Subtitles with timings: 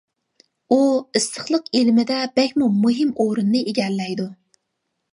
[0.71, 0.77] ئۇ
[1.19, 4.31] ئىسسىقلىق ئىلمىدە بەكمۇ مۇھىم ئورۇننى ئىگىلەيدۇ.